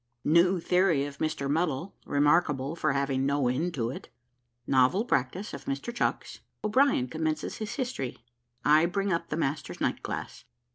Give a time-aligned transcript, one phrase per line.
[0.25, 1.47] NEW THEORY OF MR.
[1.47, 4.09] MUDDLE REMARKABLE FOR HAVING NO END TO IT
[4.65, 5.93] NOVEL PRACTICE OF MR.
[5.93, 8.17] CHUCKS O'BRIEN COMMENCES HIS HISTORY
[8.65, 10.45] I BRING UP THE MASTER'S NIGHT GLASS.